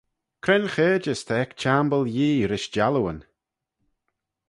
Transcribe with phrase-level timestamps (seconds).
[0.43, 3.19] Cre'n chaarjys ta ec çhiamble Yee rish jallooyn?